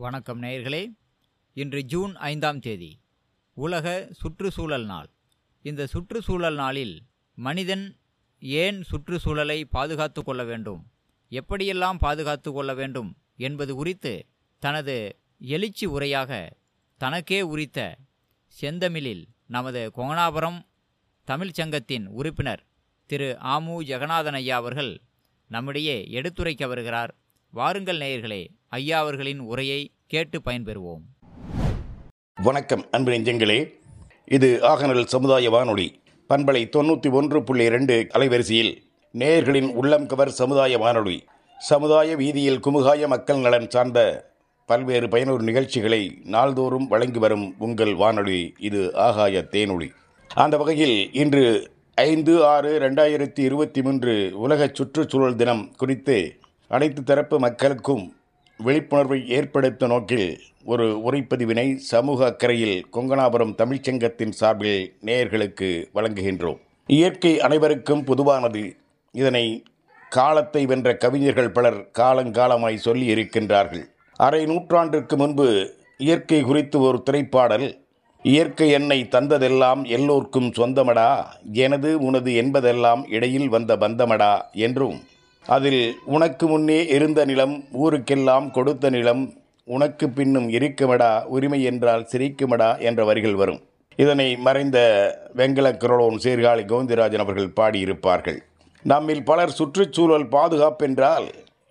[0.00, 0.96] வணக்கம் நேயர்களே.
[1.52, 3.00] இன்று ஜூன் ஐந்தாம் தேதி
[3.54, 5.10] உலக சுற்றுச்சூழல் நாள்.
[5.62, 7.02] இந்த சுற்றுச்சூழல் நாளில்
[7.34, 7.98] மனிதன்
[8.40, 10.90] ஏன் சுற்றுச்சூழலை பாதுகாத்து கொள்ள வேண்டும்?
[11.30, 14.26] எப்படியெல்லாம் பாதுகாத்து கொள்ள வேண்டும் என்பது குறித்து
[14.58, 16.50] தனது எழுச்சி உரையாக
[16.96, 17.96] தனக்கே உரித்த
[18.60, 20.60] செந்தமிழில் நமது கொங்கனாபுரம்
[21.26, 22.66] தமிழ்ச்சங்கத்தின் உறுப்பினர்
[23.06, 25.00] திரு ஆமு ஜெகநாதன் ஐயா அவர்கள்
[25.48, 27.16] நம்மிடையே எடுத்துரைக்க வருகிறார்.
[27.52, 31.00] வாருங்கள் நேயர்களே ஐயா அவர்களின் உரையை கேட்டு பயன்பெறுவோம்.
[32.42, 33.72] வணக்கம் அன்பு நெஞ்சங்களே.
[34.24, 36.00] இது ஆகநல் சமுதாய வானொலி
[36.30, 38.82] பண்பலை தொண்ணூற்றி ஒன்று புள்ளி ரெண்டு அலைவரிசையில்
[39.14, 41.24] நேயர்களின் உள்ளம் கவர் சமுதாய வானொலி
[41.60, 44.28] சமுதாய வீதியில் குமுகாய மக்கள் நலன் சார்ந்த
[44.66, 49.90] பல்வேறு பயனூர் நிகழ்ச்சிகளை நாள்தோறும் வழங்கி வரும் உங்கள் வானொலி இது ஆகாய தேனொளி
[50.30, 56.39] அந்த வகையில் இன்று ஐந்து ஆறு ரெண்டாயிரத்தி இருபத்தி மூன்று உலக சுற்றுச்சூழல் தினம் குறித்து
[56.70, 58.02] அனைத்து தரப்பு மக்களுக்கும்
[58.60, 60.28] விழிப்புணர்வை ஏற்படுத்த நோக்கில்
[60.64, 66.60] ஒரு உரைப்பதிவினை சமூக அக்கறையில் கொங்கனாபுரம் தமிழ்ச்சங்கத்தின் சார்பில் நேயர்களுக்கு வழங்குகின்றோம்.
[66.88, 68.62] இயற்கை அனைவருக்கும் பொதுவானது.
[69.14, 69.44] இதனை
[70.12, 73.84] காலத்தை வென்ற கவிஞர்கள் பலர் காலங்காலமாய் சொல்லி இருக்கின்றார்கள்.
[74.20, 75.48] அரை நூற்றாண்டிற்கு முன்பு
[75.98, 77.68] இயற்கை குறித்து ஒரு திரைப்பாடல்
[78.24, 81.10] இயற்கை என்னை தந்ததெல்லாம் எல்லோர்க்கும் சொந்தமடா
[81.66, 84.34] எனது உனது என்பதெல்லாம் இடையில் வந்த பந்தமடா
[84.66, 84.98] என்றும்
[85.46, 85.82] அதில்
[86.14, 89.22] உனக்கு முன்னே இருந்த நிலம் ஊருக்கெல்லாம் கொடுத்த நிலம்
[89.68, 93.60] உனக்கு பின்னும் இருக்குமடா உரிமை என்றால் சிரிக்குமடா என்ற வரிகள் வரும்.
[93.98, 94.78] இதனை மறைந்த
[95.38, 98.38] வெங்கல குரலோன் சீர்காழி கோவிந்தராஜன் அவர்கள் பாடியிருப்பார்கள்.
[98.84, 101.26] நம்மில் பலர் சுற்றுச்சூழல் பாதுகாப்பென்றால்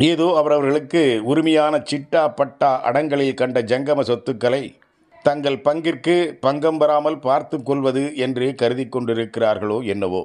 [0.00, 4.62] ஏதோ அவரவர்களுக்கு உரிமையான சிட்டா பட்டா அடங்கலில் கண்ட ஜங்கம சொத்துக்களை
[5.24, 6.14] தங்கள் பங்கிற்கு
[6.46, 10.22] பங்கம் பெறாமல் பார்த்து கொள்வது என்று கருதி கொண்டிருக்கிறார்களோ என்னவோ.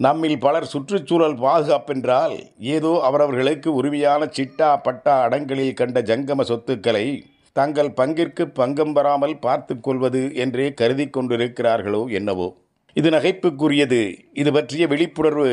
[0.00, 2.34] நம்மில் பலர் சுற்றுச்சூழல் பாதுகாப்பென்றால்
[2.74, 7.04] ஏதோ அவரவர்களுக்கு உரிமையான சிட்டா பட்டா அடங்கலில் கண்ட ஜங்கம சொத்துக்களை
[7.52, 12.48] தங்கள் பங்கிற்கு பங்கம் பெறாமல் பார்த்து கொள்வது என்றே கருதி கொண்டிருக்கிறார்களோ என்னவோ.
[12.94, 14.00] இது நகைப்புக்குரியது.
[14.32, 15.50] இது பற்றிய விழிப்புணர்வு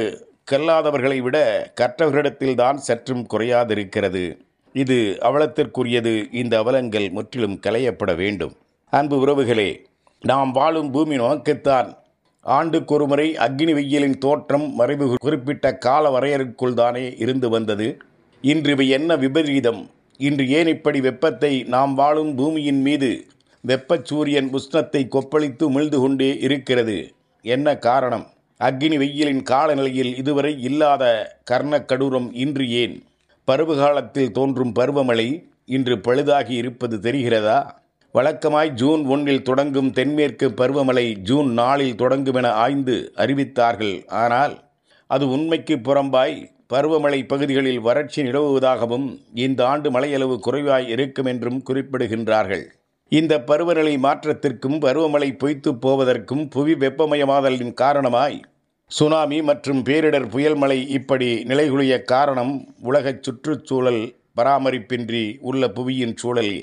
[0.51, 1.37] கல்லாதவர்களை விட
[1.81, 4.25] கற்றவர்களிடத்தில்தான் சற்றும் குறையாதிருக்கிறது.
[4.75, 6.15] இது அவலத்திற்குரியது.
[6.31, 8.55] இந்த அவலங்கள் முற்றிலும் களையப்பட வேண்டும்.
[8.93, 9.69] அன்பு உறவுகளே
[10.21, 11.89] நாம் வாழும் பூமி நோக்கத்தான்
[12.47, 17.97] ஆண்டுக்கு ஒருமுறை அக்னி வெயிலின் தோற்றம் மறைவு குறிப்பிட்ட கால வரையறுக்குள் தானே இருந்து வந்தது.
[18.41, 19.89] இன்று இவை என்ன விபரீதம்?
[20.17, 23.25] இன்று ஏன் இப்படி வெப்பத்தை நாம் வாழும் பூமியின் மீது
[23.63, 27.13] வெப்பச் சூரியன் உஷ்ணத்தை கொப்பளித்து உமிழ்ந்து கொண்டே இருக்கிறது?
[27.41, 28.25] என்ன காரணம்?
[28.59, 31.03] அக்னி வெயிலின் காலநிலையில் இதுவரை இல்லாத
[31.51, 33.03] கர்ணக்கடூரம் இன்று ஏன்?
[33.47, 37.59] பருவகாலத்தில் தோன்றும் பருவமழை இன்று பழுதாகி இருப்பது தெரிகிறதா?
[38.17, 43.95] வழக்கமாய் ஜூன் ஒன்றில் தொடங்கும் தென்மேற்கு பருவமழை ஜூன் நாளில் தொடங்கும் என ஆய்ந்து அறிவித்தார்கள்.
[44.21, 44.53] ஆனால்
[45.09, 46.35] அது உண்மைக்கு புறம்பாய்
[46.73, 49.07] பருவமழை பகுதிகளில் வறட்சி நிலவுவதாகவும்
[49.45, 52.63] இந்த ஆண்டு மழையளவு குறைவாய் இருக்கும் என்றும் குறிப்பிடுகின்றார்கள்.
[53.11, 58.39] இந்த பருவநிலை மாற்றத்திற்கும் பருவமழை பொய்த்து போவதற்கும் புவி வெப்பமயமாதலின் காரணமாய்
[58.91, 62.55] சுனாமி மற்றும் பேரிடர் புயல் மழை இப்படி நிலைகுலிய காரணம்
[62.89, 64.01] உலகச் சுற்றுச்சூழல்
[64.39, 66.55] பராமரிப்பின்றி உள்ள புவியின் சூழல்.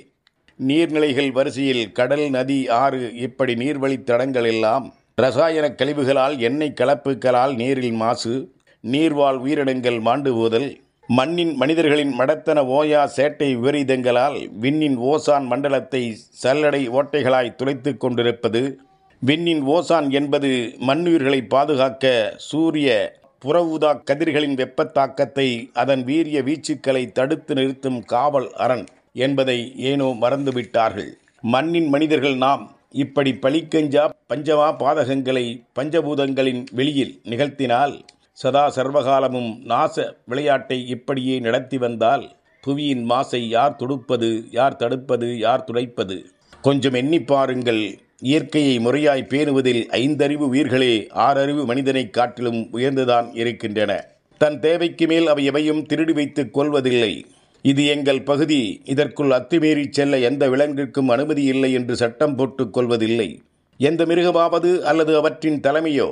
[0.63, 8.53] நீர்நிலைகள் வரிசையில் கடல் நதி ஆறு இப்படி நீர்வழித் தடங்கள் எல்லாம் ரசாயன கழிவுகளால் எண்ணெய் கலப்புகளால் நீரில் மாசு
[8.83, 17.55] நீர்வாழ் உயிரினங்கள் மாண்டு போதல் மண்ணின் மனிதர்களின் மடத்தன ஓயா சேட்டை விபரீதங்களால் விண்ணின் ஓசான் மண்டலத்தை சல்லடை ஓட்டைகளாய்
[17.55, 18.79] துளைத்து கொண்டிருப்பது
[19.21, 23.63] விண்ணின் ஓசான் என்பது மண்ணுயிர்களை பாதுகாக்க சூரிய புற
[24.05, 28.87] கதிர்களின் வெப்பத்தாக்கத்தை அதன் வீரிய வீச்சுக்களை தடுத்து நிறுத்தும் காவல் அரண்.
[29.15, 31.11] என்பதை ஏனோ மறந்துவிட்டார்கள்.
[31.41, 38.01] மண்ணின் மனிதர்கள் நாம் இப்படி பழிக்கஞ்சா பஞ்சமா பாதகங்களை பஞ்சபூதங்களின் வெளியில் நிகழ்த்தினால்
[38.33, 42.31] சதா சர்வகாலமும் நாச விளையாட்டை இப்படியே நடத்தி வந்தால்
[42.67, 46.25] புவியின் மாசை யார் துடுப்பது யார் தடுப்பது யார் துடைப்பது?
[46.63, 47.99] கொஞ்சம் எண்ணி பாருங்கள்.
[48.19, 54.07] இயற்கையை முறையாய் பேணுவதில் ஐந்தறிவு உயிர்களே ஆறறிவு மனிதனைக் காட்டிலும் உயர்ந்துதான் இருக்கின்றன.
[54.39, 57.27] தன் தேவைக்கு மேல் அவை எவையும் திருடி வைத்துக் கொள்வதில்லை.
[57.65, 58.83] இது எங்கள் பகுதி.
[58.85, 63.43] இதற்குள் அத்துமீறி செல்ல எந்த விலங்கிற்கும் அனுமதி இல்லை என்று சட்டம் போட்டுக் கொள்வதில்லை.
[63.79, 66.09] எந்த மிருகமாவது அல்லது அவற்றின் தலைமையோ?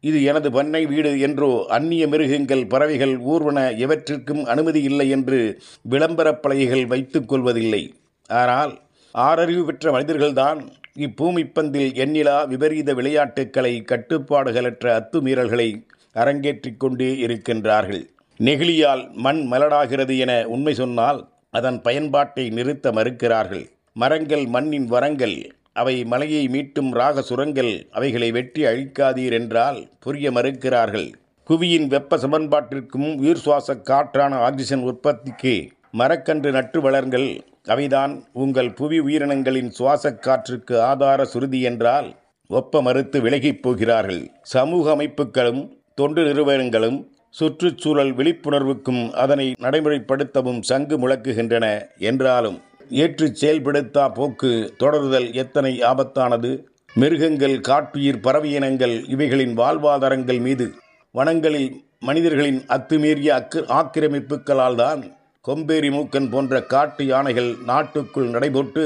[0.00, 5.60] இது எனது பண்ணை வீடு என்றோ அந்நிய மிருகங்கள் பறவைகள் ஊர்வன எவற்றிற்கும் அனுமதி இல்லை என்று
[5.90, 7.94] விளம்பரப் பலகைகள் வைத்துக் கொள்வதில்லை.
[8.26, 8.80] ஆனால்
[9.14, 15.68] ஆறறிவு பெற்ற மனிதர்கள்தான் இப்பூமிப்பந்தில் எண்ணிலா விபரீத விளையாட்டுக்களை கட்டுப்பாடுகளற்ற அத்துமீறல்களை
[16.14, 18.04] அரங்கேற்றிக் கொண்டே இருக்கின்றார்கள்.
[18.44, 23.68] நெகிழியால் மண் மலடாகிறது என உண்மை சொன்னால் அதன் பயன்பாட்டை நிறுத்த மறுக்கிறார்கள்.
[23.92, 31.12] மரங்கள் மண்ணின் வரங்கள் அவை மலையை மீட்டும் ராக சுரங்கள் அவைகளை வெட்டி அழிக்காதீர் என்றால் புரிய மறுக்கிறார்கள்.
[31.48, 35.68] புவியின் வெப்ப சமன்பாட்டிற்கும் உயிர் சுவாச காற்றான ஆக்சிஜன் உற்பத்திக்கு
[35.98, 42.14] மரக்கன்று நட்டு வளர்கள் அவைதான் உங்கள் புவி உயிரினங்களின் சுவாசக் காற்றுக்கு ஆதார சுருதி என்றால்
[42.48, 44.30] ஒப்ப மறுத்து விலகிப் போகிறார்கள்.
[44.42, 51.66] சமூக அமைப்புகளும் தொண்டு நிறுவனங்களும் சுற்றுச்சூழல் விழிப்புணர்வுக்கும் அதனை நடைமுறைப்படுத்தவும் சங்கு முழக்குகின்றன
[51.98, 52.58] என்றாலும்
[52.90, 56.50] ஏற்று செயல்படுத்தா போக்கு தொடருதல் எத்தனை ஆபத்தானது?
[56.94, 60.66] மிருகங்கள் காட்டுயிர் பறவையினங்கள் இவைகளின் வாழ்வாதாரங்கள் மீது
[61.14, 61.70] வனங்களில்
[62.00, 65.02] மனிதர்களின் அத்துமீறிய அக்கு ஆக்கிரமிப்புகளால் தான்
[65.48, 68.84] கொம்பேரி மூக்கன் போன்ற காட்டு யானைகள் நாட்டுக்குள் நடைபோட்டு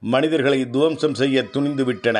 [0.00, 2.18] மனிதர்களை துவம்சம் செய்ய துணிந்துவிட்டன.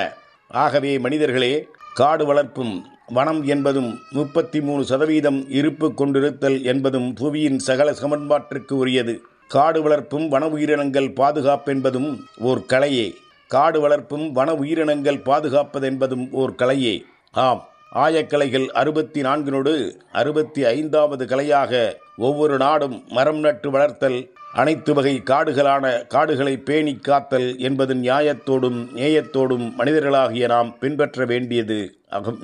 [0.48, 1.52] ஆகவே மனிதர்களே
[1.94, 2.75] காடு வளர்ப்பும்
[3.12, 9.22] வனம் என்பதும் முப்பத்தி மூணு சதவீதம் இருப்பு கொண்டிருத்தல் என்பதும் புவியின் சகல சமன்பாட்டிற்கு உரியது.
[9.49, 13.14] காடு வளர்ப்பும் வன உயிரினங்கள் பாதுகாப்பென்பதும் ஓர் கலையே.
[13.46, 17.02] காடு வளர்ப்பும் வன உயிரினங்கள் பாதுகாப்பதென்பதும் ஓர் கலையே.
[17.32, 24.19] ஆம் ஆயக்கலைகள் அறுபத்தி நான்கினோடு அறுபத்தி ஐந்தாவது கலையாக ஒவ்வொரு நாடும் மரம் நட்டு வளர்த்தல்
[24.52, 31.78] அனைத்து வகை காடுகளான காடுகளை பேணி காத்தல் என்பது நியாயத்தோடும் நேயத்தோடும் மனிதர்களாகிய நாம் பின்பற்ற வேண்டியது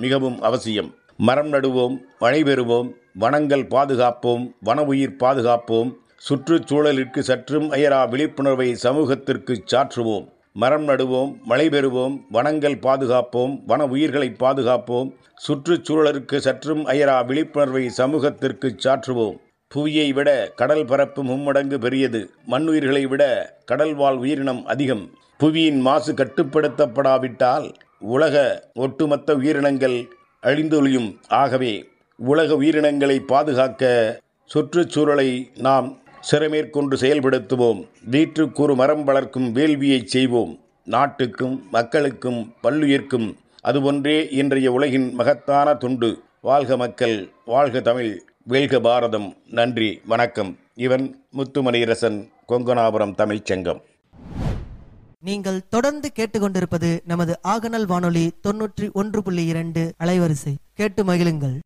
[0.05, 0.91] மிகவும் அவசியம்.
[1.17, 2.89] மரம் நடுவோம் மழை பெறுவோம்
[3.23, 5.91] வனங்கள் பாதுகாப்போம் வன உயிர் பாதுகாப்போம்
[6.29, 10.27] சுற்றுச்சூழலிற்கு சற்றும் அயரா விழிப்புணர்வை சமூகத்திற்கு சாற்றுவோம்.
[10.63, 15.09] மரம் நடுவோம் மழை பெறுவோம் வனங்கள் பாதுகாப்போம் வன உயிர்களை பாதுகாப்போம்
[15.47, 19.39] சுற்றுச்சூழலுக்கு சற்றும் அயரா விழிப்புணர்வை சமூகத்திற்கு சாற்றுவோம்.
[19.69, 22.31] புவியை விட கடல் பரப்பு மும்மடங்கு பெரியது.
[22.51, 25.11] மண்ணுயிர்களை விட கடல் வாழ் உயிரினம் அதிகம்.
[25.39, 30.09] புவியின் மாசு கட்டுப்படுத்தப்படாவிட்டால் உலக ஒட்டுமொத்த உயிரினங்கள்
[30.43, 31.17] அழிந்தொழியும்.
[31.29, 35.99] ஆகவே உலக உயிரினங்களை பாதுகாக்க சுற்றுச்சூழலை நாம்
[36.31, 37.89] சிறமேற்கொண்டு செயல்படுத்துவோம்.
[38.11, 40.59] வீற்றுக்கூறு மரம் வளர்க்கும் வேள்வியை செய்வோம்.
[40.85, 43.35] நாட்டுக்கும் மக்களுக்கும் பல்லுயிர்க்கும்.
[43.61, 46.23] அது ஒன்றே இன்றைய உலகின் மகத்தான தொண்டு.
[46.41, 48.23] வாழ்க மக்கள் வாழ்க தமிழ்.
[48.47, 50.59] வெல்க பாரதம் நன்றி வணக்கம்.
[50.75, 53.81] இவன் முத்துமணியரசன் கொங்கனாபுரம் தமிழ்ச்சங்கம்.
[55.21, 60.55] நீங்கள் தொடர்ந்து கேட்டுக்கொண்டிருப்பது நமது ஆகநல் வானொலி தொன்னூற்றி ஒன்று புள்ளி இரண்டு அலைவரிசை.
[60.75, 61.59] கேட்டு மகிழுங்கள்.